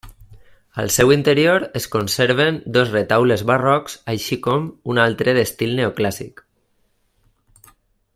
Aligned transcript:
Al 0.83 0.87
seu 0.93 1.11
interior 1.15 1.65
es 1.79 1.85
conserven 1.95 2.57
dos 2.77 2.93
retaules 2.95 3.43
barrocs 3.51 3.99
així 4.15 4.39
com 4.49 4.65
un 4.95 5.03
altre 5.05 5.37
d'estil 5.39 5.77
neoclàssic. 5.81 6.43